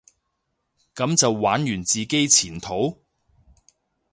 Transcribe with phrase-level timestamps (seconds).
[0.95, 3.03] 噉就玩完自己前途？